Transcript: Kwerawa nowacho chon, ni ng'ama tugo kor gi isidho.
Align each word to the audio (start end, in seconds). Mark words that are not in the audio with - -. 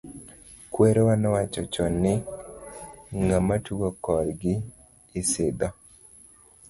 Kwerawa 0.71 1.13
nowacho 1.21 1.61
chon, 1.73 1.93
ni 2.03 2.13
ng'ama 3.25 3.55
tugo 3.65 3.89
kor 4.03 4.27
gi 4.39 4.55
isidho. 5.19 5.69